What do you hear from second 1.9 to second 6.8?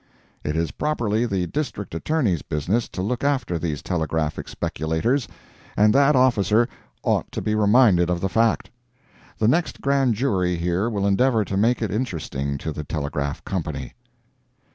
Attorney's business to look after these telegraphic speculators, and that officer